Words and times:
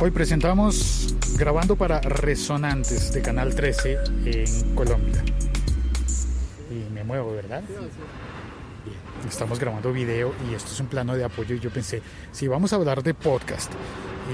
Hoy 0.00 0.10
presentamos 0.10 1.14
grabando 1.38 1.76
para 1.76 2.00
Resonantes 2.00 3.12
de 3.12 3.22
Canal 3.22 3.54
13 3.54 3.98
en 4.26 4.74
Colombia. 4.74 5.22
Y 6.68 6.92
me 6.92 7.04
muevo, 7.04 7.32
¿verdad? 7.32 7.62
Bien. 7.68 7.88
Estamos 9.28 9.60
grabando 9.60 9.92
video 9.92 10.34
y 10.50 10.54
esto 10.54 10.72
es 10.72 10.80
un 10.80 10.88
plano 10.88 11.14
de 11.14 11.24
apoyo 11.24 11.54
y 11.54 11.60
yo 11.60 11.70
pensé, 11.70 12.02
si 12.32 12.48
vamos 12.48 12.72
a 12.72 12.76
hablar 12.76 13.04
de 13.04 13.14
podcast 13.14 13.70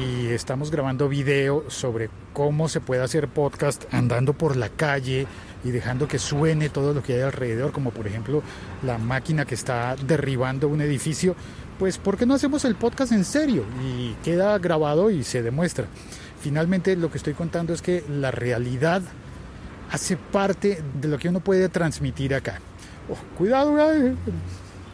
y 0.00 0.28
estamos 0.28 0.70
grabando 0.70 1.08
video 1.08 1.64
sobre 1.68 2.08
cómo 2.32 2.68
se 2.68 2.80
puede 2.80 3.02
hacer 3.02 3.28
podcast 3.28 3.84
andando 3.92 4.32
por 4.32 4.56
la 4.56 4.70
calle 4.70 5.26
y 5.62 5.70
dejando 5.70 6.08
que 6.08 6.18
suene 6.18 6.70
todo 6.70 6.94
lo 6.94 7.02
que 7.02 7.14
hay 7.14 7.20
alrededor, 7.20 7.70
como 7.70 7.90
por 7.90 8.06
ejemplo 8.06 8.42
la 8.82 8.96
máquina 8.96 9.44
que 9.44 9.54
está 9.54 9.94
derribando 9.96 10.68
un 10.68 10.80
edificio, 10.80 11.36
pues 11.80 11.96
¿por 11.96 12.18
qué 12.18 12.26
no 12.26 12.34
hacemos 12.34 12.66
el 12.66 12.74
podcast 12.74 13.10
en 13.10 13.24
serio? 13.24 13.64
Y 13.82 14.12
queda 14.22 14.58
grabado 14.58 15.08
y 15.10 15.24
se 15.24 15.42
demuestra. 15.42 15.86
Finalmente 16.42 16.94
lo 16.94 17.10
que 17.10 17.16
estoy 17.16 17.32
contando 17.32 17.72
es 17.72 17.80
que 17.80 18.04
la 18.06 18.30
realidad 18.30 19.00
hace 19.90 20.18
parte 20.18 20.82
de 21.00 21.08
lo 21.08 21.18
que 21.18 21.30
uno 21.30 21.40
puede 21.40 21.70
transmitir 21.70 22.34
acá. 22.34 22.60
Oh, 23.08 23.16
cuidado, 23.34 23.78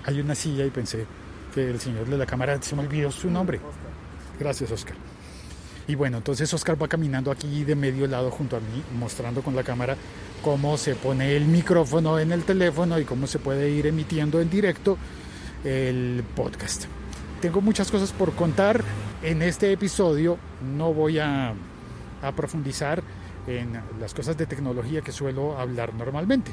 hay 0.04 0.20
una 0.20 0.36
silla 0.36 0.64
y 0.64 0.70
pensé 0.70 1.06
que 1.52 1.68
el 1.68 1.80
señor 1.80 2.06
de 2.06 2.18
la 2.18 2.24
cámara 2.24 2.62
se 2.62 2.76
me 2.76 2.82
olvidó 2.82 3.10
su 3.10 3.28
nombre. 3.32 3.58
Gracias, 4.38 4.70
Oscar. 4.70 4.94
Y 5.88 5.96
bueno, 5.96 6.18
entonces 6.18 6.54
Oscar 6.54 6.80
va 6.80 6.86
caminando 6.86 7.32
aquí 7.32 7.64
de 7.64 7.74
medio 7.74 8.06
lado 8.06 8.30
junto 8.30 8.56
a 8.56 8.60
mí, 8.60 8.84
mostrando 8.96 9.42
con 9.42 9.56
la 9.56 9.64
cámara 9.64 9.96
cómo 10.40 10.78
se 10.78 10.94
pone 10.94 11.36
el 11.36 11.46
micrófono 11.46 12.20
en 12.20 12.30
el 12.30 12.44
teléfono 12.44 12.96
y 13.00 13.04
cómo 13.04 13.26
se 13.26 13.40
puede 13.40 13.70
ir 13.70 13.88
emitiendo 13.88 14.40
en 14.40 14.48
directo 14.48 14.96
el 15.64 16.22
podcast. 16.34 16.84
Tengo 17.40 17.60
muchas 17.60 17.90
cosas 17.90 18.12
por 18.12 18.32
contar 18.34 18.82
en 19.22 19.42
este 19.42 19.72
episodio. 19.72 20.38
No 20.76 20.92
voy 20.92 21.18
a, 21.18 21.54
a 22.22 22.32
profundizar 22.32 23.02
en 23.46 23.80
las 24.00 24.14
cosas 24.14 24.36
de 24.36 24.46
tecnología 24.46 25.02
que 25.02 25.12
suelo 25.12 25.58
hablar 25.58 25.94
normalmente. 25.94 26.50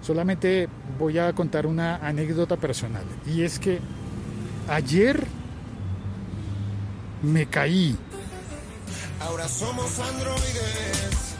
Solamente 0.00 0.68
voy 0.98 1.18
a 1.18 1.32
contar 1.32 1.66
una 1.66 1.96
anécdota 1.96 2.56
personal. 2.56 3.04
Y 3.26 3.42
es 3.42 3.58
que 3.58 3.78
ayer 4.68 5.24
me 7.22 7.46
caí. 7.46 7.96
Ahora 9.20 9.46
somos 9.46 9.98
androides. 10.00 11.36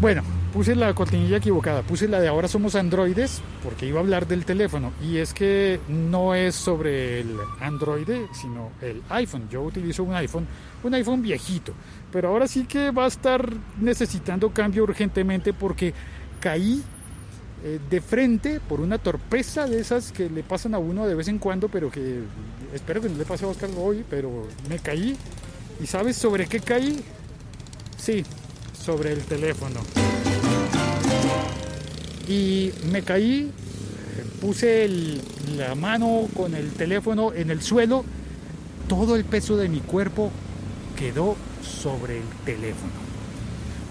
Bueno, 0.00 0.22
puse 0.54 0.76
la 0.76 0.94
cortinilla 0.94 1.38
equivocada, 1.38 1.82
puse 1.82 2.06
la 2.06 2.20
de 2.20 2.28
ahora 2.28 2.46
somos 2.46 2.76
androides 2.76 3.42
porque 3.64 3.86
iba 3.86 3.98
a 3.98 4.02
hablar 4.04 4.28
del 4.28 4.44
teléfono 4.44 4.92
y 5.02 5.16
es 5.16 5.34
que 5.34 5.80
no 5.88 6.32
es 6.32 6.54
sobre 6.54 7.22
el 7.22 7.36
Android, 7.58 8.08
sino 8.32 8.70
el 8.80 9.02
iPhone. 9.08 9.48
Yo 9.50 9.62
utilizo 9.62 10.04
un 10.04 10.14
iPhone, 10.14 10.46
un 10.84 10.94
iPhone 10.94 11.22
viejito, 11.22 11.74
pero 12.12 12.28
ahora 12.28 12.46
sí 12.46 12.66
que 12.66 12.92
va 12.92 13.06
a 13.06 13.08
estar 13.08 13.52
necesitando 13.80 14.50
cambio 14.50 14.84
urgentemente 14.84 15.52
porque 15.52 15.92
caí 16.38 16.84
eh, 17.64 17.80
de 17.90 18.00
frente 18.00 18.60
por 18.60 18.80
una 18.80 18.98
torpeza 18.98 19.66
de 19.66 19.80
esas 19.80 20.12
que 20.12 20.30
le 20.30 20.44
pasan 20.44 20.76
a 20.76 20.78
uno 20.78 21.04
de 21.08 21.16
vez 21.16 21.26
en 21.26 21.40
cuando, 21.40 21.68
pero 21.68 21.90
que 21.90 22.20
espero 22.72 23.00
que 23.00 23.08
no 23.08 23.18
le 23.18 23.24
pase 23.24 23.44
a 23.44 23.48
Oscar 23.48 23.70
hoy, 23.76 24.04
pero 24.08 24.46
me 24.68 24.78
caí. 24.78 25.16
¿Y 25.82 25.86
sabes 25.88 26.16
sobre 26.16 26.46
qué 26.46 26.60
caí? 26.60 27.02
Sí, 27.96 28.24
sobre 28.72 29.10
el 29.10 29.24
teléfono. 29.24 29.80
Y 32.28 32.72
me 32.90 33.02
caí, 33.02 33.50
puse 34.40 34.88
la 35.56 35.74
mano 35.74 36.28
con 36.34 36.54
el 36.54 36.70
teléfono 36.72 37.32
en 37.32 37.50
el 37.50 37.62
suelo, 37.62 38.04
todo 38.88 39.16
el 39.16 39.24
peso 39.24 39.56
de 39.56 39.68
mi 39.68 39.80
cuerpo 39.80 40.30
quedó 40.96 41.36
sobre 41.62 42.18
el 42.18 42.24
teléfono. 42.44 42.92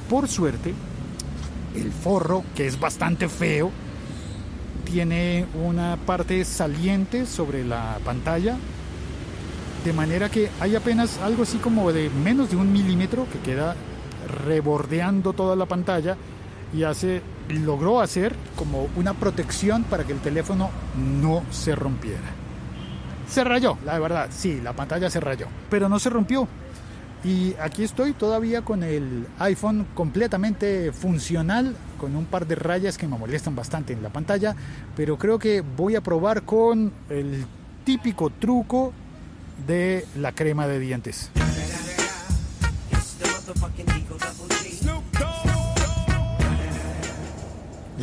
Por 0.10 0.28
suerte, 0.28 0.74
el 1.76 1.92
forro, 1.92 2.44
que 2.56 2.68
es 2.68 2.80
bastante 2.80 3.28
feo, 3.30 3.72
tiene 4.86 5.46
una 5.64 5.98
parte 6.06 6.44
saliente 6.46 7.26
sobre 7.26 7.66
la 7.66 8.00
pantalla, 8.06 8.58
de 9.84 9.94
manera 9.94 10.30
que 10.30 10.50
hay 10.60 10.76
apenas 10.76 11.18
algo 11.20 11.44
así 11.44 11.58
como 11.58 11.92
de 11.92 12.10
menos 12.10 12.50
de 12.50 12.56
un 12.56 12.72
milímetro 12.72 13.28
que 13.32 13.40
queda 13.40 13.76
rebordeando 14.46 15.34
toda 15.34 15.56
la 15.56 15.66
pantalla 15.66 16.16
y 16.74 16.84
hace, 16.84 17.22
logró 17.50 18.02
hacer 18.02 18.36
como 18.56 18.88
una 18.96 19.14
protección 19.14 19.84
para 19.84 20.04
que 20.04 20.14
el 20.14 20.20
teléfono 20.20 20.70
no 21.22 21.44
se 21.52 21.76
rompiera. 21.76 22.20
Se 23.30 23.44
rayó, 23.44 23.78
la 23.86 24.00
verdad, 24.00 24.30
sí, 24.32 24.62
la 24.62 24.74
pantalla 24.74 25.10
se 25.10 25.20
rayó, 25.20 25.48
pero 25.70 25.90
no 25.90 26.00
se 26.00 26.10
rompió. 26.10 26.48
Y 27.24 27.56
aquí 27.62 27.84
estoy 27.84 28.14
todavía 28.14 28.64
con 28.64 28.84
el 28.84 29.28
iPhone 29.40 29.88
completamente 29.94 30.92
funcional, 30.92 31.76
con 31.98 32.16
un 32.18 32.26
par 32.26 32.46
de 32.46 32.56
rayas 32.56 32.98
que 32.98 33.08
me 33.08 33.18
molestan 33.18 33.56
bastante 33.56 33.94
en 33.94 34.04
la 34.04 34.10
pantalla, 34.10 34.56
pero 34.96 35.18
creo 35.18 35.40
que 35.40 35.62
voy 35.62 35.96
a 35.96 36.02
probar 36.02 36.44
con 36.44 36.92
el 37.10 37.46
típico 37.86 38.30
truco 38.30 38.94
de 39.66 40.06
la 40.18 40.34
crema 40.34 40.68
de 40.68 40.80
dientes. 40.80 41.32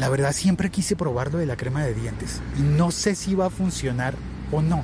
La 0.01 0.09
verdad 0.09 0.33
siempre 0.33 0.71
quise 0.71 0.97
probarlo 0.97 1.37
de 1.37 1.45
la 1.45 1.59
crema 1.59 1.85
de 1.85 1.93
dientes 1.93 2.41
y 2.59 2.63
no 2.63 2.91
sé 2.91 3.15
si 3.15 3.35
va 3.35 3.47
a 3.47 3.51
funcionar 3.51 4.15
o 4.51 4.63
no. 4.63 4.83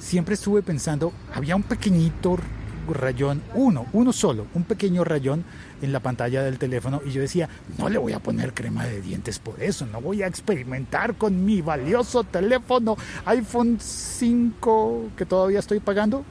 Siempre 0.00 0.34
estuve 0.34 0.62
pensando, 0.62 1.12
había 1.32 1.54
un 1.54 1.62
pequeñito 1.62 2.36
rayón, 2.92 3.40
uno, 3.54 3.86
uno 3.92 4.12
solo, 4.12 4.48
un 4.54 4.64
pequeño 4.64 5.04
rayón 5.04 5.44
en 5.80 5.92
la 5.92 6.00
pantalla 6.00 6.42
del 6.42 6.58
teléfono 6.58 7.00
y 7.06 7.12
yo 7.12 7.20
decía, 7.20 7.48
no 7.78 7.88
le 7.88 7.98
voy 7.98 8.14
a 8.14 8.18
poner 8.18 8.52
crema 8.52 8.84
de 8.84 9.00
dientes 9.00 9.38
por 9.38 9.62
eso, 9.62 9.86
no 9.86 10.00
voy 10.00 10.24
a 10.24 10.26
experimentar 10.26 11.14
con 11.14 11.44
mi 11.44 11.60
valioso 11.60 12.24
teléfono 12.24 12.96
iPhone 13.26 13.78
5 13.80 15.10
que 15.16 15.24
todavía 15.24 15.60
estoy 15.60 15.78
pagando. 15.78 16.24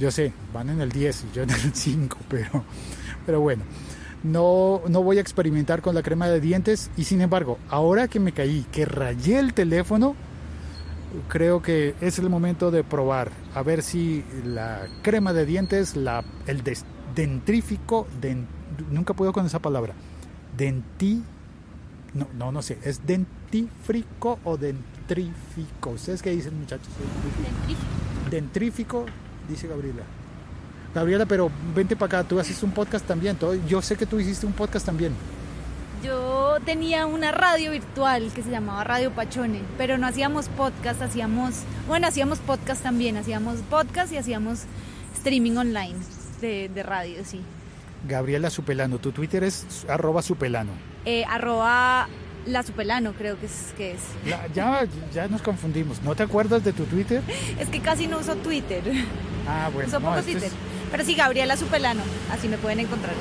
Yo 0.00 0.10
sé, 0.10 0.32
van 0.52 0.68
en 0.68 0.80
el 0.80 0.90
10 0.90 1.26
y 1.30 1.36
yo 1.36 1.44
en 1.44 1.50
el 1.50 1.60
5, 1.72 2.18
pero, 2.28 2.64
pero 3.24 3.40
bueno, 3.40 3.62
no, 4.22 4.82
no 4.88 5.02
voy 5.02 5.18
a 5.18 5.20
experimentar 5.20 5.82
con 5.82 5.94
la 5.94 6.02
crema 6.02 6.28
de 6.28 6.40
dientes 6.40 6.90
y 6.96 7.04
sin 7.04 7.20
embargo, 7.20 7.58
ahora 7.68 8.08
que 8.08 8.20
me 8.20 8.32
caí, 8.32 8.66
que 8.72 8.84
rayé 8.84 9.38
el 9.38 9.54
teléfono, 9.54 10.16
creo 11.28 11.62
que 11.62 11.94
es 12.00 12.18
el 12.18 12.28
momento 12.28 12.70
de 12.70 12.84
probar 12.84 13.30
a 13.54 13.62
ver 13.62 13.82
si 13.82 14.24
la 14.44 14.86
crema 15.02 15.32
de 15.32 15.46
dientes, 15.46 15.96
la, 15.96 16.24
el 16.46 16.62
dentrífico, 17.14 18.06
nunca 18.90 19.14
puedo 19.14 19.32
con 19.32 19.46
esa 19.46 19.60
palabra, 19.60 19.94
denti, 20.56 21.22
no, 22.14 22.26
no, 22.36 22.52
no 22.52 22.62
sé, 22.62 22.78
es 22.84 23.06
dentífrico 23.06 24.38
o 24.44 24.56
dentrífico. 24.56 25.90
¿Ustedes 25.90 26.22
qué 26.22 26.30
dicen 26.30 26.58
muchachos? 26.58 26.88
Dentrífico. 26.98 28.30
Dentrífico, 28.30 29.06
dice 29.48 29.68
Gabriela. 29.68 30.02
Gabriela, 30.98 31.26
pero 31.26 31.50
vente 31.74 31.94
para 31.94 32.18
acá, 32.18 32.28
tú 32.28 32.40
haces 32.40 32.60
un 32.62 32.72
podcast 32.72 33.06
también. 33.06 33.36
Yo 33.68 33.80
sé 33.82 33.96
que 33.96 34.04
tú 34.04 34.18
hiciste 34.18 34.46
un 34.46 34.52
podcast 34.52 34.84
también. 34.84 35.12
Yo 36.02 36.56
tenía 36.64 37.06
una 37.06 37.30
radio 37.30 37.70
virtual 37.70 38.32
que 38.34 38.42
se 38.42 38.50
llamaba 38.50 38.82
Radio 38.82 39.12
Pachone, 39.12 39.60
pero 39.76 39.96
no 39.96 40.06
hacíamos 40.06 40.48
podcast, 40.48 41.00
hacíamos, 41.02 41.54
bueno, 41.86 42.06
hacíamos 42.08 42.38
podcast 42.38 42.82
también, 42.82 43.16
hacíamos 43.16 43.58
podcast 43.70 44.12
y 44.12 44.16
hacíamos 44.16 44.62
streaming 45.16 45.56
online 45.56 45.96
de, 46.40 46.82
radio, 46.84 47.24
sí. 47.24 47.40
Gabriela 48.08 48.50
Supelano, 48.50 48.98
tu 48.98 49.12
Twitter 49.12 49.44
es 49.44 49.86
arroba 49.88 50.22
supelano. 50.22 50.72
Eh, 51.04 51.24
arroba 51.28 52.08
la 52.46 52.62
Supelano 52.62 53.12
creo 53.12 53.38
que 53.38 53.46
es. 53.46 53.74
Que 53.76 53.92
es. 53.92 54.00
ya, 54.54 54.86
ya 55.12 55.28
nos 55.28 55.42
confundimos. 55.42 56.02
¿No 56.02 56.14
te 56.14 56.22
acuerdas 56.22 56.64
de 56.64 56.72
tu 56.72 56.84
Twitter? 56.84 57.22
es 57.58 57.68
que 57.68 57.80
casi 57.80 58.06
no 58.06 58.18
uso 58.18 58.36
Twitter. 58.36 58.82
Ah, 59.46 59.70
bueno. 59.72 59.88
Uso 59.88 60.00
poco 60.00 60.22
Twitter. 60.22 60.50
Pero 60.90 61.04
sí, 61.04 61.14
Gabriela 61.14 61.56
Supelano, 61.56 62.02
así 62.32 62.48
me 62.48 62.58
pueden 62.58 62.80
encontrar. 62.80 63.14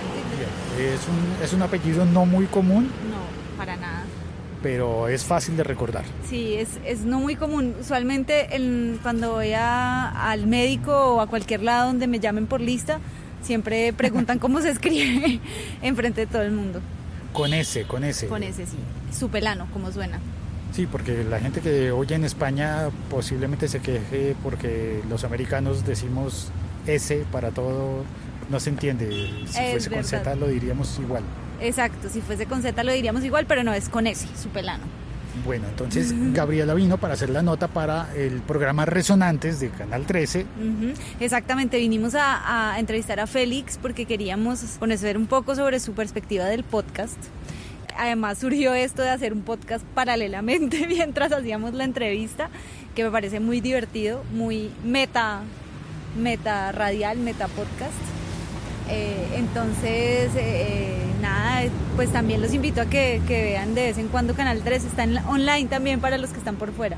Es 0.80 1.02
un, 1.08 1.44
es 1.44 1.54
un 1.54 1.62
apellido 1.62 2.06
no 2.06 2.25
muy 2.25 2.46
común. 2.46 2.86
No, 3.10 3.58
para 3.58 3.75
nada. 3.75 4.04
Pero 4.62 5.08
es 5.08 5.24
fácil 5.24 5.58
de 5.58 5.64
recordar. 5.64 6.04
Sí, 6.28 6.56
es, 6.56 6.80
es 6.86 7.02
no 7.02 7.19
muy 7.19 7.36
común. 7.36 7.75
Usualmente 7.80 8.56
el, 8.56 9.00
cuando 9.02 9.34
voy 9.34 9.54
a, 9.54 10.30
al 10.30 10.48
médico 10.48 11.16
o 11.16 11.22
a 11.22 11.28
cualquier 11.28 11.64
lado 11.64 11.88
donde 11.88 12.08
me 12.08 12.19
llamen 12.19 12.48
por 12.48 12.62
lista, 12.62 13.00
siempre 13.42 13.94
preguntan 13.98 14.40
cómo 14.40 14.62
se 14.62 14.69
escribe 14.69 15.40
enfrente 15.81 16.22
de 16.22 16.28
todo 16.28 16.42
el 16.42 16.52
mundo. 16.52 16.81
Con 17.34 17.54
ese, 17.54 17.84
con 17.84 18.04
ese. 18.04 18.28
Con 18.28 18.44
ese, 18.44 18.66
sí. 18.66 18.78
Supelano, 19.18 19.68
como 19.74 19.92
suena. 19.92 20.19
Sí, 20.74 20.86
porque 20.86 21.24
la 21.24 21.40
gente 21.40 21.62
que 21.62 21.92
oye 21.92 22.16
en 22.16 22.24
España 22.24 22.90
posiblemente 23.10 23.68
se 23.68 23.80
queje 23.80 24.36
porque 24.44 25.02
los 25.10 25.24
americanos 25.24 25.86
decimos 25.86 26.52
S 26.88 27.25
para 27.31 27.51
todo, 27.51 28.04
no 28.50 28.60
se 28.60 28.69
entiende. 28.69 29.30
Si 29.48 29.62
fuese 29.72 29.89
con 29.89 30.04
Z 30.04 30.36
lo 30.36 30.48
diríamos 30.48 30.98
igual. 31.00 31.24
Exacto, 31.60 32.10
si 32.10 32.22
fuese 32.22 32.45
con 32.45 32.62
Z 32.62 32.84
lo 32.84 32.92
diríamos 32.92 33.24
igual, 33.24 33.45
pero 33.45 33.63
no 33.63 33.74
es 33.74 33.89
con 33.89 34.07
S, 34.07 34.28
su 34.42 34.50
pelano. 34.50 34.84
Bueno, 35.45 35.68
entonces 35.69 36.13
Gabriela 36.34 36.74
vino 36.74 36.98
para 36.98 37.13
hacer 37.13 37.30
la 37.30 37.44
nota 37.44 37.68
para 37.68 38.12
el 38.16 38.42
programa 38.42 38.86
Resonantes 38.86 39.60
de 39.60 39.69
Canal 39.69 40.06
13. 40.06 40.42
Ujú, 40.42 40.94
Exactamente, 41.19 41.78
vinimos 41.78 42.16
a, 42.16 42.74
a 42.74 42.80
entrevistar 42.80 43.19
a 43.19 43.28
Félix 43.28 43.78
porque 43.80 44.06
queríamos 44.06 44.62
conocer 44.80 45.16
un 45.16 45.28
poco 45.28 45.56
sobre 45.56 45.80
su 45.80 45.94
perspectiva 45.94 46.45
del 46.45 46.63
podcast. 46.63 47.18
Además 47.98 48.40
surgió 48.40 48.74
esto 48.74 49.01
de 49.01 49.10
hacer 49.10 49.33
un 49.33 49.42
podcast 49.42 49.86
paralelamente 49.94 50.86
mientras 50.88 51.31
hacíamos 51.31 51.74
la 51.74 51.83
entrevista, 51.83 52.50
que 52.95 53.04
me 53.04 53.12
parece 53.12 53.40
muy 53.40 53.62
divertido, 53.62 54.24
muy 54.33 54.72
meta, 54.83 55.42
meta 56.18 56.72
radial, 56.72 57.18
meta 57.19 57.48
podcast. 57.48 57.94
Eh, 58.90 59.28
entonces, 59.36 60.30
eh, 60.38 60.98
nada, 61.22 61.64
eh, 61.66 61.69
pues 61.96 62.12
también 62.12 62.42
los 62.42 62.54
invito 62.54 62.81
a 62.81 62.86
que, 62.86 63.22
que 63.28 63.42
vean 63.44 63.75
de 63.75 63.84
vez 63.84 63.98
en 63.98 64.08
cuando 64.08 64.34
Canal 64.34 64.62
3, 64.64 64.86
está 64.86 65.04
en 65.04 65.18
online 65.18 65.66
también 65.68 66.00
para 66.00 66.18
los 66.18 66.30
que 66.31 66.38
están 66.38 66.56
por 66.56 66.72
fuera. 66.72 66.98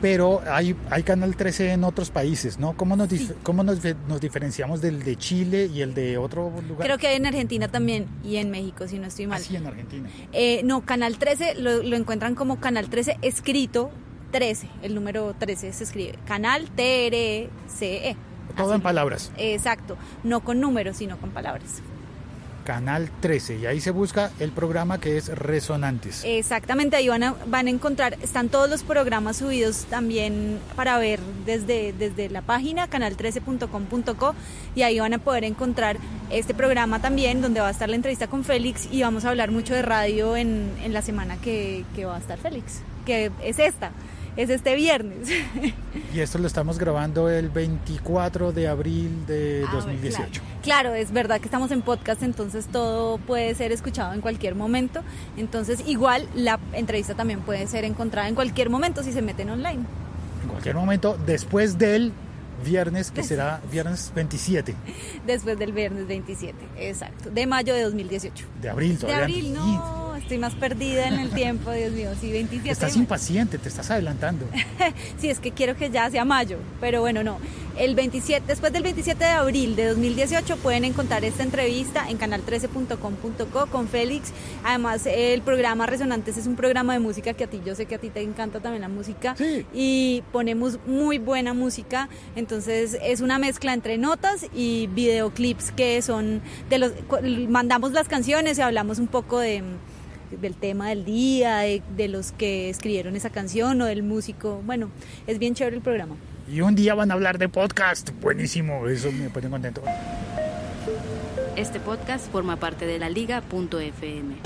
Pero 0.00 0.42
hay, 0.48 0.76
hay 0.90 1.02
Canal 1.02 1.34
13 1.34 1.72
en 1.72 1.82
otros 1.82 2.10
países, 2.10 2.58
¿no? 2.60 2.76
¿Cómo, 2.76 2.94
nos, 2.94 3.08
cómo 3.42 3.64
nos, 3.64 3.80
fe- 3.80 3.96
nos 4.08 4.20
diferenciamos 4.20 4.80
del 4.80 5.02
de 5.02 5.16
Chile 5.16 5.68
y 5.74 5.80
el 5.82 5.92
de 5.92 6.18
otro 6.18 6.52
lugar? 6.68 6.86
Creo 6.86 6.98
que 6.98 7.08
hay 7.08 7.16
en 7.16 7.26
Argentina 7.26 7.66
también 7.68 8.06
y 8.24 8.36
en 8.36 8.48
México, 8.50 8.86
si 8.86 8.98
no 9.00 9.08
estoy 9.08 9.26
mal. 9.26 9.40
Así 9.40 9.56
en 9.56 9.66
Argentina. 9.66 10.08
Eh, 10.32 10.60
no, 10.64 10.82
Canal 10.82 11.18
13 11.18 11.56
lo, 11.56 11.82
lo 11.82 11.96
encuentran 11.96 12.36
como 12.36 12.60
Canal 12.60 12.88
13 12.88 13.18
escrito 13.22 13.90
13, 14.30 14.68
el 14.82 14.94
número 14.94 15.34
13 15.36 15.72
se 15.72 15.82
escribe. 15.84 16.14
Canal 16.26 16.68
T-R-C-E. 16.70 18.16
Todo 18.58 18.72
Así. 18.72 18.76
en 18.76 18.82
palabras. 18.82 19.32
Exacto, 19.38 19.96
no 20.24 20.40
con 20.40 20.60
números, 20.60 20.98
sino 20.98 21.16
con 21.16 21.30
palabras. 21.30 21.80
Canal 22.68 23.08
13. 23.20 23.60
Y 23.60 23.64
ahí 23.64 23.80
se 23.80 23.90
busca 23.90 24.30
el 24.40 24.50
programa 24.50 25.00
que 25.00 25.16
es 25.16 25.28
Resonantes. 25.28 26.22
Exactamente, 26.22 26.96
ahí 26.96 27.08
van 27.08 27.22
a, 27.22 27.34
van 27.46 27.66
a 27.66 27.70
encontrar, 27.70 28.18
están 28.20 28.50
todos 28.50 28.68
los 28.68 28.82
programas 28.82 29.38
subidos 29.38 29.86
también 29.86 30.58
para 30.76 30.98
ver 30.98 31.18
desde, 31.46 31.94
desde 31.94 32.28
la 32.28 32.42
página 32.42 32.86
canal13.com.co 32.90 34.34
y 34.74 34.82
ahí 34.82 35.00
van 35.00 35.14
a 35.14 35.18
poder 35.18 35.44
encontrar 35.44 35.96
este 36.28 36.52
programa 36.52 37.00
también 37.00 37.40
donde 37.40 37.60
va 37.60 37.68
a 37.68 37.70
estar 37.70 37.88
la 37.88 37.96
entrevista 37.96 38.26
con 38.26 38.44
Félix 38.44 38.86
y 38.92 39.00
vamos 39.00 39.24
a 39.24 39.30
hablar 39.30 39.50
mucho 39.50 39.72
de 39.72 39.80
radio 39.80 40.36
en, 40.36 40.70
en 40.84 40.92
la 40.92 41.00
semana 41.00 41.38
que, 41.38 41.86
que 41.96 42.04
va 42.04 42.16
a 42.16 42.18
estar 42.18 42.36
Félix, 42.36 42.82
que 43.06 43.30
es 43.42 43.58
esta, 43.60 43.92
es 44.36 44.50
este 44.50 44.74
viernes. 44.74 45.28
Y 46.14 46.20
esto 46.20 46.38
lo 46.38 46.46
estamos 46.46 46.78
grabando 46.78 47.28
el 47.28 47.50
24 47.50 48.52
de 48.52 48.66
abril 48.66 49.26
de 49.26 49.64
Ah, 49.68 49.72
2018. 49.74 50.26
Claro. 50.30 50.44
Claro, 50.62 50.94
es 50.94 51.12
verdad 51.12 51.38
que 51.38 51.44
estamos 51.46 51.70
en 51.70 51.82
podcast, 51.82 52.22
entonces 52.22 52.66
todo 52.66 53.18
puede 53.18 53.54
ser 53.54 53.72
escuchado 53.72 54.14
en 54.14 54.20
cualquier 54.22 54.54
momento. 54.54 55.02
Entonces, 55.36 55.82
igual 55.86 56.26
la 56.34 56.58
entrevista 56.72 57.14
también 57.14 57.40
puede 57.40 57.66
ser 57.66 57.84
encontrada 57.84 58.26
en 58.28 58.34
cualquier 58.34 58.70
momento 58.70 59.02
si 59.02 59.12
se 59.12 59.20
meten 59.22 59.50
online. 59.50 59.84
En 60.42 60.48
cualquier 60.48 60.76
momento, 60.76 61.18
después 61.26 61.76
del 61.78 62.12
viernes, 62.64 63.10
que 63.10 63.22
será 63.22 63.60
viernes 63.70 64.10
27 64.14 64.74
Después 65.26 65.58
del 65.58 65.72
viernes 65.72 66.06
27, 66.08 66.56
exacto, 66.78 67.30
de 67.30 67.46
mayo 67.46 67.74
de 67.74 67.82
2018. 67.82 68.44
de 68.62 68.68
abril. 68.70 68.92
De 68.94 68.98
todavía 68.98 69.24
abril, 69.24 69.52
no, 69.54 69.97
estoy 70.28 70.36
más 70.36 70.54
perdida 70.54 71.08
en 71.08 71.14
el 71.14 71.30
tiempo, 71.30 71.72
Dios 71.72 71.90
mío, 71.92 72.10
sí, 72.20 72.30
27. 72.30 72.70
Estás 72.70 72.96
impaciente, 72.96 73.56
te 73.56 73.70
estás 73.70 73.90
adelantando. 73.90 74.44
Sí, 75.18 75.28
es 75.30 75.40
que 75.40 75.52
quiero 75.52 75.76
que 75.76 75.90
ya 75.90 76.08
sea 76.10 76.24
mayo, 76.24 76.58
pero 76.80 77.00
bueno, 77.00 77.24
no. 77.24 77.38
El 77.76 77.94
27, 77.94 78.44
después 78.46 78.72
del 78.72 78.82
27 78.82 79.24
de 79.24 79.30
abril 79.30 79.74
de 79.74 79.86
2018 79.86 80.56
pueden 80.58 80.84
encontrar 80.84 81.24
esta 81.24 81.42
entrevista 81.42 82.08
en 82.08 82.18
canal13.com.co 82.18 83.66
con 83.66 83.88
Félix. 83.88 84.32
Además, 84.64 85.06
el 85.06 85.42
programa 85.42 85.86
Resonantes 85.86 86.36
es 86.36 86.46
un 86.46 86.56
programa 86.56 86.92
de 86.92 86.98
música 86.98 87.32
que 87.34 87.44
a 87.44 87.46
ti, 87.46 87.60
yo 87.64 87.74
sé 87.74 87.86
que 87.86 87.94
a 87.96 87.98
ti 87.98 88.10
te 88.10 88.20
encanta 88.22 88.60
también 88.60 88.82
la 88.82 88.88
música. 88.88 89.34
Sí. 89.36 89.66
Y 89.72 90.22
ponemos 90.32 90.78
muy 90.86 91.18
buena 91.18 91.54
música, 91.54 92.08
entonces 92.36 92.98
es 93.02 93.20
una 93.20 93.38
mezcla 93.38 93.72
entre 93.72 93.96
notas 93.98 94.46
y 94.54 94.88
videoclips 94.88 95.72
que 95.72 96.00
son 96.02 96.42
de 96.68 96.78
los 96.78 96.92
mandamos 97.48 97.92
las 97.92 98.08
canciones 98.08 98.58
y 98.58 98.62
hablamos 98.62 98.98
un 98.98 99.08
poco 99.08 99.38
de 99.38 99.62
del 100.30 100.54
tema 100.54 100.88
del 100.88 101.04
día, 101.04 101.58
de, 101.58 101.82
de 101.96 102.08
los 102.08 102.32
que 102.32 102.68
escribieron 102.70 103.16
esa 103.16 103.30
canción 103.30 103.80
o 103.80 103.86
del 103.86 104.02
músico. 104.02 104.62
Bueno, 104.64 104.90
es 105.26 105.38
bien 105.38 105.54
chévere 105.54 105.76
el 105.76 105.82
programa. 105.82 106.16
Y 106.50 106.60
un 106.62 106.74
día 106.74 106.94
van 106.94 107.10
a 107.10 107.14
hablar 107.14 107.38
de 107.38 107.48
podcast. 107.48 108.10
Buenísimo, 108.20 108.86
eso 108.88 109.12
me 109.12 109.28
pone 109.30 109.50
contento. 109.50 109.82
Este 111.56 111.80
podcast 111.80 112.30
forma 112.30 112.56
parte 112.56 112.86
de 112.86 112.98
la 112.98 113.10
liga.fm. 113.10 114.36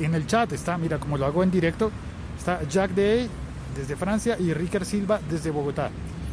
En 0.00 0.14
el 0.14 0.26
chat 0.26 0.52
está, 0.52 0.76
mira, 0.76 0.98
como 0.98 1.16
lo 1.16 1.24
hago 1.26 1.42
en 1.42 1.50
directo, 1.50 1.90
está 2.36 2.66
Jack 2.68 2.92
Day 2.92 3.28
desde 3.76 3.96
Francia 3.96 4.36
y 4.38 4.52
Ricker 4.52 4.84
Silva 4.84 5.20
desde 5.30 5.50
Bogotá. 5.50 5.90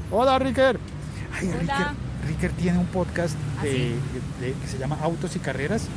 Hola, 0.09 0.39
Ricker. 0.39 0.79
Ay, 1.33 1.47
Hola. 1.47 1.59
Ricker, 1.59 2.10
Ricker 2.27 2.51
tiene 2.51 2.77
un 2.77 2.85
podcast 2.87 3.35
¿Ah, 3.59 3.63
de- 3.63 3.71
sí? 3.71 3.95
de- 4.41 4.53
que 4.53 4.67
se 4.67 4.77
llama 4.77 4.97
Autos 5.01 5.35
y 5.35 5.39
Carreras 5.39 5.87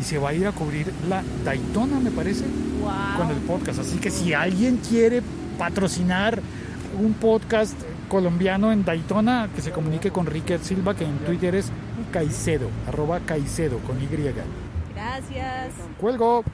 y 0.00 0.04
se 0.04 0.18
va 0.18 0.30
a 0.30 0.34
ir 0.34 0.46
a 0.46 0.52
cubrir 0.52 0.92
la 1.08 1.22
Daytona, 1.44 1.98
me 2.00 2.10
parece, 2.10 2.44
Wow. 2.80 2.90
con 3.18 3.30
el 3.30 3.42
podcast. 3.42 3.78
Así 3.80 3.98
que 3.98 4.10
si 4.10 4.32
alguien 4.34 4.78
quiere 4.78 5.22
patrocinar 5.58 6.40
un 7.00 7.12
podcast 7.14 7.74
colombiano 8.08 8.72
en 8.72 8.84
Daytona, 8.84 9.48
que 9.54 9.62
se 9.62 9.70
comunique 9.70 10.10
con 10.10 10.26
Ricker 10.26 10.60
Silva, 10.60 10.94
que 10.94 11.04
en 11.04 11.18
Twitter 11.18 11.54
es 11.54 11.70
Caicedo, 12.12 12.68
arroba 12.88 13.20
Caicedo 13.20 13.78
con 13.78 14.00
Y. 14.02 14.06
Gracias. 14.94 15.72
Cuelgo. 16.00 16.44